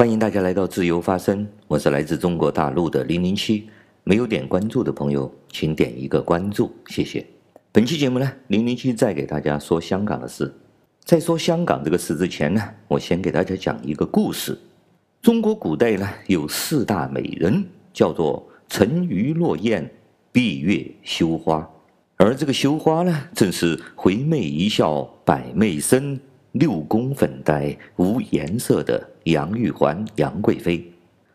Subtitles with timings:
[0.00, 3.68] 欢迎大家来到自由发声我是来自中国大陆的零零七。
[4.02, 7.26] 没有点关注的朋友请点一个关注谢谢。
[7.70, 10.50] 本期节目呢零零七再给大家说香港的事。
[11.04, 14.58] 在说香港这个事之前呢我先给大家讲一个故事。
[15.20, 19.86] 中国古代呢有四大美人叫做沉鱼落雁
[20.32, 21.68] 闭月羞花。
[22.16, 26.18] 而这个羞花呢正是回媚一笑百媚生
[26.52, 30.84] 六宫粉黛无颜色的杨玉环杨贵妃。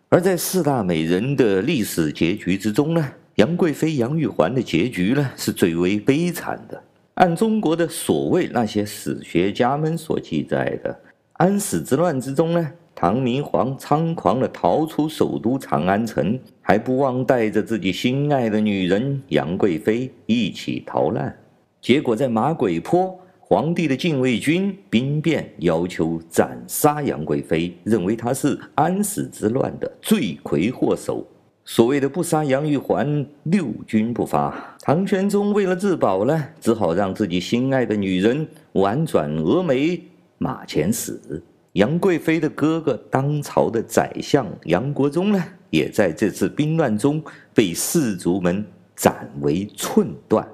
[0.09, 6.81] 而在四大美人的历史结局之中呢，杨贵妃杨玉环的结局呢，是最为悲惨的。
[7.15, 10.99] 按中国的所谓那些史学家们所记载的，
[11.33, 21.33] 安史之乱之中呢，唐明皇猖狂地逃出首都长安城，还不忘带着自己心爱的女人杨贵妃一起逃难。
[21.81, 23.17] 结果在马嵬坡，
[23.55, 31.25] 皇帝的禁卫军兵变，要求斩杀杨贵妃，认为她是安史之乱的罪魁祸首。
[31.63, 34.75] 所谓的不杀杨玉环，六军不发。
[34.81, 40.01] 唐玄宗为了自保呢，只好让自己心爱的女人婉转蛾眉
[40.37, 41.41] 马前死。
[41.71, 47.23] 杨贵妃的哥哥，当朝的宰相杨国忠呢，也在这次兵乱中
[47.53, 48.65] 被士族们
[48.97, 50.45] 斩为寸断。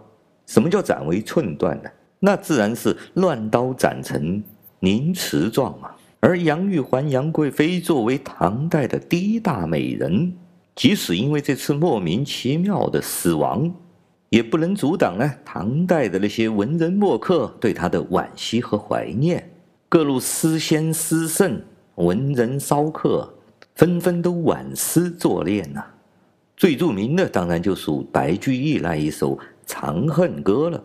[0.45, 1.89] 什么叫斩为寸断呢？
[2.21, 4.41] 那自然是乱刀斩成
[4.79, 5.91] 凌迟状嘛。
[6.21, 10.31] 而杨玉环杨贵妃作为唐代的第一大美人。
[10.73, 13.69] 即使因为这次莫名其妙的死亡，
[14.29, 19.51] 也不能阻挡呢唐代的那些文人墨客对她的惋惜和怀念。
[19.89, 21.61] 各路诗仙诗圣、
[21.95, 23.31] 文人骚客，
[23.75, 25.83] 纷纷都挽诗作恋呐、
[26.55, 30.81] 最著名的当然就属白居易那一首《长恨歌》了。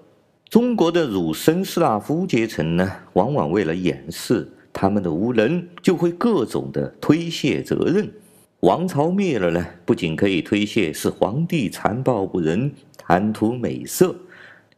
[0.49, 8.09] 中国的儒生士大夫阶层呢，往往为了掩饰他们的无能，就会各种的推卸责任。
[8.61, 14.15] 王朝灭了呢，不仅可以推卸是皇帝残暴不仁、贪图美色，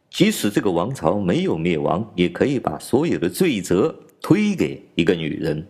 [0.08, 5.64] 即使这个王朝没有灭亡，也可以把所有的罪责推给一个女人，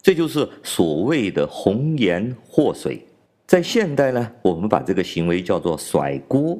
[0.00, 3.04] 这就是所谓的红颜祸水。
[3.44, 6.56] 在现代呢，我们把这个行为叫做甩锅。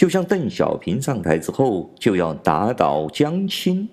[0.00, 3.86] 就像邓小平上台之后就要打倒江青，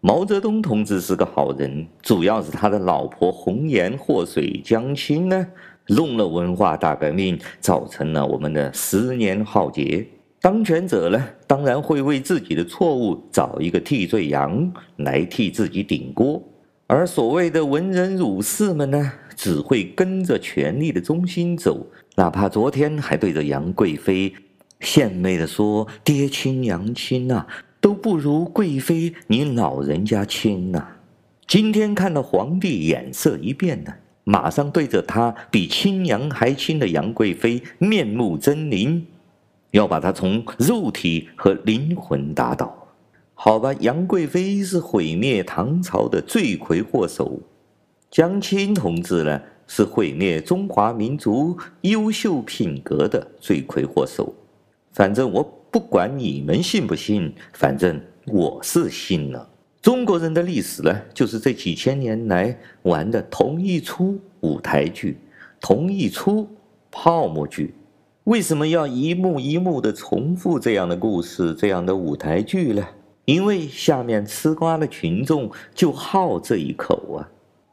[0.00, 5.46] 毛泽东同志是个好人，主要是他的老婆红颜祸水江青呢。
[5.88, 10.06] 弄了文化大革命，造成了我们的十年浩劫。
[10.40, 16.42] 当权者呢，当然会为自己的错误找一个替罪羊来替自己顶锅，
[16.86, 24.32] 而所谓的文人儒士们呢，只会跟着权力的中心走，哪怕昨天还对着杨贵妃
[24.80, 27.46] 献媚的说“爹亲娘亲呐”，
[27.80, 30.88] 都不如贵妃你老人家亲呐。
[31.46, 33.94] 今天看到皇帝眼色一变呢。
[34.24, 39.02] 马上对着他比亲娘还亲的杨贵妃面目狰狞，
[39.72, 42.86] 要把她从肉体和灵魂打倒。
[43.34, 47.40] 好吧，杨贵妃是毁灭唐朝的罪魁祸首，
[48.10, 54.32] 江青同志呢是毁灭中华民族优秀品格的罪魁祸首。
[54.92, 59.48] 反正我不管你们信不信，反正我是信了。
[59.80, 65.16] 中国人的历史呢，就是这几千年来玩的同一出舞台剧，
[65.60, 66.48] 同一出
[66.90, 67.74] 泡沫剧。
[68.24, 72.86] 为什么要一幕一幕的重复这样的故事、这样的舞台剧呢？
[73.24, 77.28] 因为下面吃瓜的群众就好这一口啊！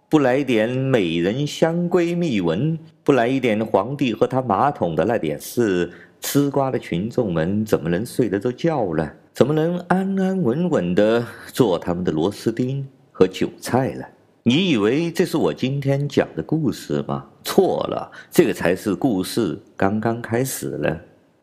[0.09, 9.05] 不来点美人香闺蜜闻，不来一点皇帝和他马桶的那点事，吃瓜的群众们怎么能睡得着觉呢？
[9.33, 11.21] 怎么能安安稳稳地
[11.51, 14.05] 做他们的螺丝钉和韭菜呢？
[14.43, 17.25] 你以为这是我今天讲的故事吗？
[17.43, 20.97] 错了，这个才是故事刚刚开始呢。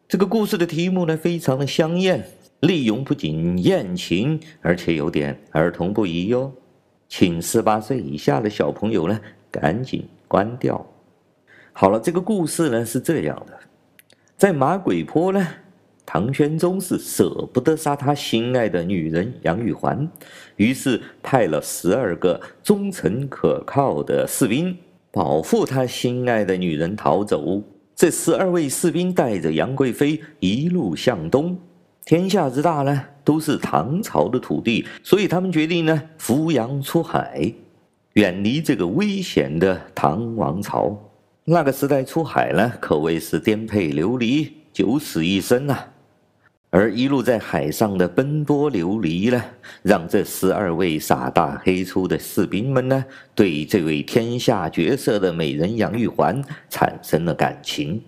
[0.08, 2.24] 这个故事的题目呢，非常的香艳，
[2.60, 6.50] 内容不仅艳情，而且有点儿童不宜哟。
[7.16, 10.84] 请十八岁以下的小朋友呢，赶紧关掉。
[11.72, 13.56] 好了，这个故事呢是这样的，
[14.36, 15.46] 在马嵬坡呢。
[16.04, 20.10] 唐玄宗是舍不得杀他心爱的女人杨玉环，
[20.56, 24.76] 于是派了十二个忠诚可靠的士兵
[25.12, 27.62] 保护他心爱的女人逃走。
[27.94, 31.56] 这十二位士兵带着杨贵妃一路向东。
[32.04, 37.50] 天下之大呢，都是唐朝的土地，所以他们决定呢扶杨出海，
[38.12, 40.94] 远离这个危险的唐王朝。
[41.44, 45.88] 那个时代出海呢，可谓是颠沛流离，九死一生、啊。
[46.68, 49.42] 而一路在海上的奔波流离呢，
[49.82, 53.02] 让这十二位傻大黑粗的士兵们呢，
[53.34, 58.02] 对这位天下绝色的美人杨玉环产生了感情。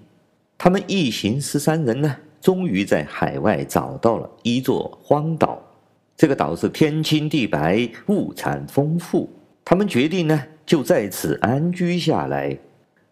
[0.59, 2.17] 他们一行十三人呢，
[2.47, 5.61] 终于在海外找到了一座荒岛。
[6.17, 9.29] 这个岛是天青地白，物产丰富。
[9.65, 12.57] 他们决定呢，就在此安居下来。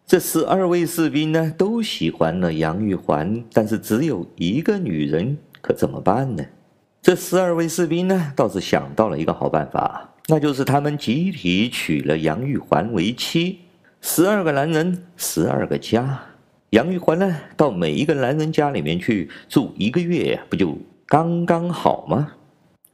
[0.07, 6.45] 这十二位士兵呢，都喜欢了杨玉环，但是只有一个女人，可怎么办呢？
[7.03, 13.59] 这十二位士兵呢，倒是想到了一个好办法，那就是他们集体娶了杨玉环为妻。
[14.01, 16.21] 十二个男人，十二个家。
[16.75, 20.77] 杨玉环呢，到每一个男人家里面去住一个月，不就
[21.07, 22.33] 刚刚好吗？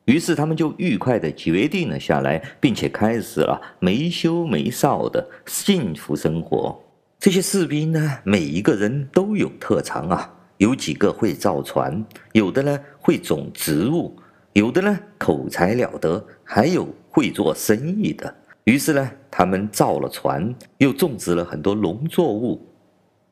[0.04, 6.78] 于是他们就愉快地决定了下来，并且开始了没羞没臊的幸福生活。
[7.18, 14.14] 这些士兵呢，每一个人都有特长啊，有几个会造船，有的呢会种植物，
[14.52, 18.34] 有的呢口才了得，还有会做生意的。
[18.64, 22.60] 于是呢，他们造了船，又种植了很多农作物，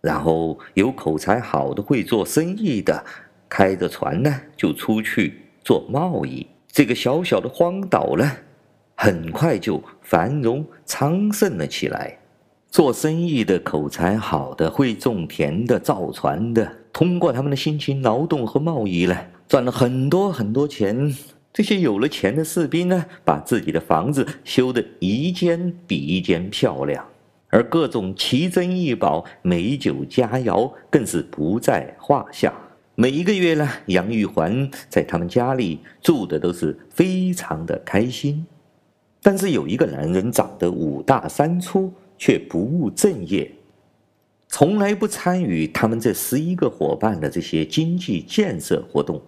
[0.09, 3.05] 然后有口才好的、会做生意的，
[3.47, 6.47] 开着船呢就出去做贸易。
[6.73, 8.33] 这个小小的荒岛呢，
[8.95, 12.17] 很快就繁荣昌盛了起来。
[12.71, 19.15] 做生意的、口才好的、会种田的、造船的，通过他们的辛勤劳动和贸易呢，
[19.47, 21.15] 赚了很多很多钱。
[21.53, 27.05] 这些有了钱的士兵呢，把自己的房子修得一间比一间漂亮，
[27.49, 32.53] 而各种奇珍异宝、美酒佳肴更是不在话下。
[32.95, 38.47] 每一个月呢，杨玉环在他们家里住的都是非常的开心。
[39.23, 41.93] 但是有一个男人长得五大三粗。
[42.21, 43.49] 却不务正业，
[44.49, 49.23] 从来不参与他们这十一个伙伴的这些经济建设活动，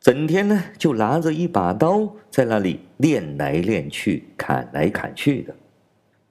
[0.00, 5.54] 整天呢就拿着一把刀在那里练来练去、砍来砍去的。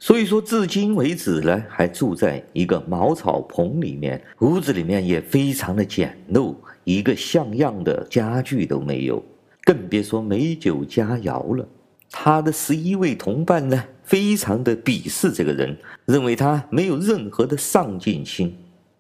[0.06, 6.54] 所以说，至今为止呢，还住在一个茅草棚里面，屋子里面也非常的简陋，
[6.84, 9.26] 一个像样的家具都没有，
[9.64, 11.68] 更别说美酒佳肴了。
[12.12, 15.76] 他的十一位同伴呢，非常的鄙视这个人，
[16.06, 18.56] 认为他没有任何的上进心，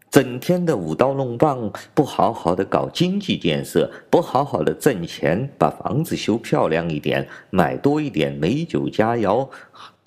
[0.09, 9.47] 整天的舞刀弄棒，不好好的搞经济建设，不好好的挣钱，把房子修漂亮一点，买多一点美酒佳肴，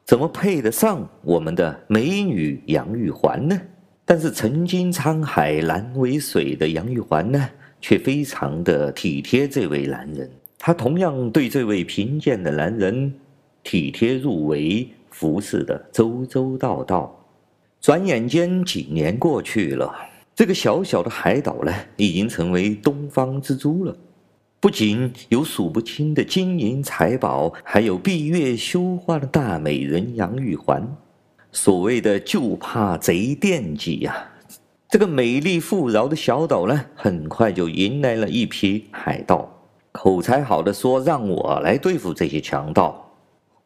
[0.09, 3.61] 怎么配得上我们的美女杨玉环呢？
[4.07, 7.47] 但是曾经沧海难为水的杨玉环呢，
[7.79, 10.31] 却非常的体贴这位男人。
[10.59, 13.13] 他同样对这位贫贱的男人
[13.63, 17.15] 体贴入微，服侍得周周到到。
[17.79, 19.95] 转眼间几年过去了，
[20.35, 23.95] 这个小小的海岛呢，已经成为东方之珠了。
[24.61, 30.97] 不仅有数不清的金银财宝，还有闭月羞花的大美人杨玉环。
[31.53, 34.31] 所谓的“就怕贼惦记”呀，
[34.91, 39.49] 这个美丽富饶的小岛呢，很快就迎来了一批海盗。
[39.93, 43.13] 口才好的说：“让我来对付这些强盗。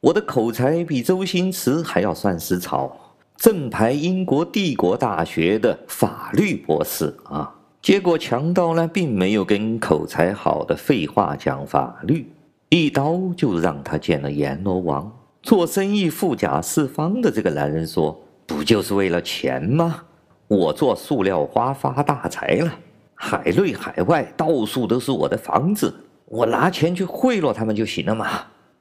[0.00, 2.94] 我的口才比周星驰还要算时潮，
[3.36, 7.54] 正牌英国帝国大学的法律博士啊！
[7.82, 12.32] 结果强盗呢，并没有跟口才好的废话讲法律，
[12.68, 15.10] 一刀就让他见了阎罗王。
[15.42, 20.04] 做生意富甲四方的这个男人说：‘不就是为了钱吗？
[20.46, 22.72] 我做塑料花发大财了，
[23.14, 25.92] 海内海外到处都是我的房子。’”
[26.26, 28.28] 我拿钱去贿赂他们就行了嘛。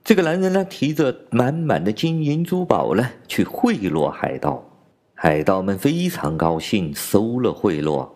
[0.03, 4.63] 这个男人呢，提着满满的金银珠宝呢，去贿赂海盗。
[5.15, 8.07] 海盗们非常高兴，收了贿赂。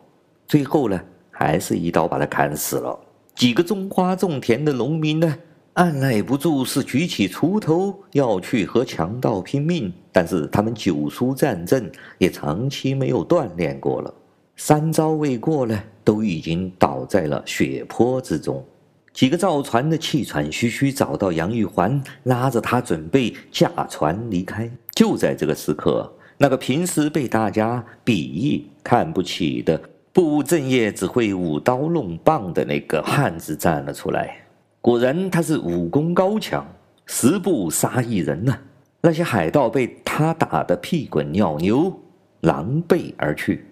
[0.47, 2.99] 最后呢，还是一刀把他砍死了。
[3.35, 5.37] 几个种花种田的农民呢，
[5.73, 9.91] 按耐不住，是举起锄头要去和强盗拼命。
[10.11, 14.13] 但是他们久疏战阵，也长期没有锻炼过了，
[14.55, 18.63] 三招未过呢，都已经倒在了血泊之中。
[19.11, 24.69] 几个造船的气喘吁吁找到杨玉环，拉着她准备驾船离开。
[24.93, 29.81] 就在这个时刻，那个平时被大家鄙夷、看不起的、
[30.15, 34.37] 不务正业、只会舞刀弄棒的那个汉子站了出来。
[34.79, 36.65] 果然，他是武功高强，
[37.05, 38.57] 十步杀一人呐、
[39.01, 41.91] 那些海盗被他打得屁滚尿流，
[42.39, 43.65] 狼狈而去。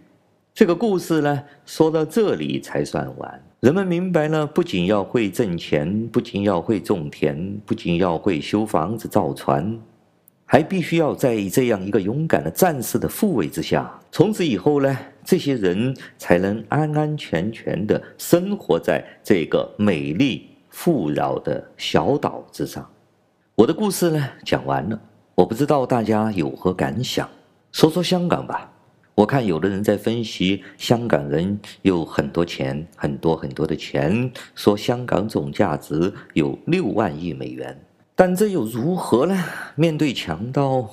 [0.54, 3.42] 这个故事呢，说到这里才算完。
[3.62, 9.80] 人们明白了，不仅要会挣钱，不仅要会种田，不仅要会修房子、造船，
[10.44, 13.90] 还必须要在这样一个勇敢的战士的护卫之下。
[14.12, 22.88] 从此以后呢，这些人才能安安全全的生活在这个美丽富饶的小岛之上。
[23.56, 25.00] 我的故事呢，讲完了，
[25.36, 27.30] 我不知道大家有何感想。
[27.72, 28.72] 说说香港吧，
[29.15, 37.80] 我看有的人在分析香港人有很多钱，很多很多的钱，说香港总价值有六万亿美元，
[38.15, 39.44] 但这又如何呢？
[39.75, 40.88] 面对强盗，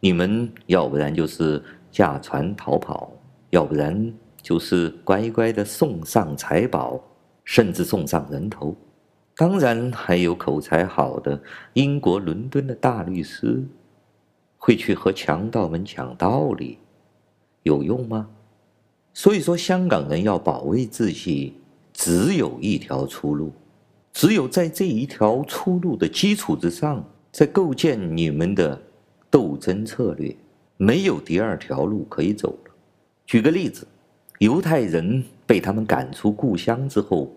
[0.00, 3.12] 你们要不然就是驾船逃跑，
[3.50, 7.00] 要不然就是乖乖的送上财宝，
[7.44, 8.76] 甚至送上人头。
[9.36, 11.40] 当然还有口才好的
[11.74, 13.64] 英国伦敦的大律师。
[14.60, 16.78] 会去和强盗们讲道理，
[17.62, 18.28] 有用吗？
[19.14, 21.54] 所以说，香港人要保卫自己，
[21.92, 23.52] 只有一条出路，
[24.12, 28.82] 只有在这一条出路的基础之上，再构建你们的
[29.30, 30.36] 斗争策略，
[30.76, 32.67] 没有第二条路可以走了。
[33.28, 33.86] 举个例子，
[34.38, 37.30] 犹太人被他们赶出故乡之后，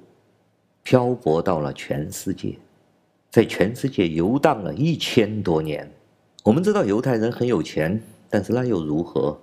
[0.84, 2.58] 漂泊到了全世界，
[3.30, 5.92] 在全世界游荡了一千多年。
[6.46, 9.38] 我们知道犹太人很有钱，但是那又如何？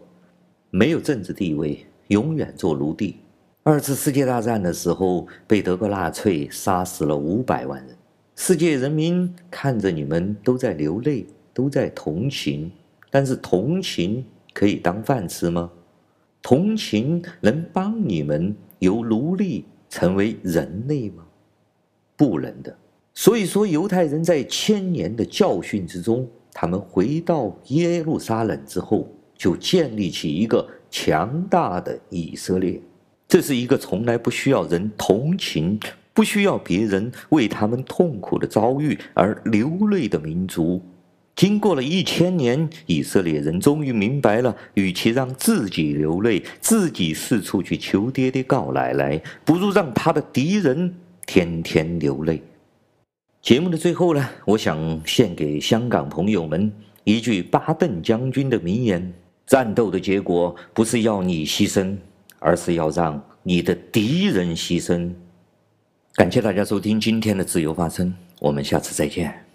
[0.71, 3.17] 没有政治地位，永远做奴隶。
[3.62, 7.95] 二次世界大战的时候，被德国纳粹杀死了五百万人。
[8.37, 12.73] 世界人民看着你们都在流泪，都在同情，
[13.11, 14.25] 但是同情
[14.55, 15.71] 可以当饭吃吗？
[16.49, 21.23] 同情能帮你们由奴隶成为人类吗？
[22.17, 22.75] 不能的。
[23.12, 26.26] 所以说，犹太人在千年的教训之中。
[26.55, 32.81] 他们回到耶路撒冷之后，就建立起一个强大的以色列。
[33.28, 35.78] 这是一个从来不需要人同情、
[36.14, 40.81] 不需要别人为他们痛苦的遭遇而流泪的民族。
[41.38, 50.92] 经过了一千年，以色列人终于明白了：与其让自己流泪，自己四处去求爹爹告奶奶，不如让他的敌人
[51.25, 52.42] 天天流泪。
[53.40, 56.73] 节目的最后呢，我想献给香港朋友们
[57.04, 59.14] 一句巴顿将军的名言：
[59.47, 61.97] 战斗的结果不是要你牺牲，
[62.40, 65.09] 而是要让你的敌人牺牲。
[66.16, 69.48] 感谢大家收听今天的自由发声，我们下次再见。